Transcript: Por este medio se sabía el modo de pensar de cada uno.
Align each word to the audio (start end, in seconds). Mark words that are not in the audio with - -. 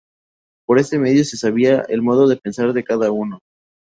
Por 0.67 0.79
este 0.79 0.97
medio 0.97 1.23
se 1.23 1.37
sabía 1.37 1.81
el 1.87 2.01
modo 2.01 2.27
de 2.27 2.35
pensar 2.35 2.73
de 2.73 2.83
cada 2.83 3.11
uno. 3.11 3.37